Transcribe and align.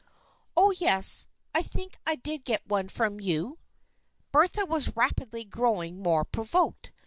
""Oh, 0.57 0.71
yes, 0.71 1.27
I 1.53 1.61
think 1.61 1.95
I 2.07 2.15
did 2.15 2.43
get 2.43 2.65
one 2.67 2.87
from 2.87 3.19
you." 3.19 3.59
Bertha 4.31 4.65
was 4.65 4.95
rapidly 4.97 5.43
growing 5.43 6.01
more 6.01 6.25
provoked. 6.25 6.91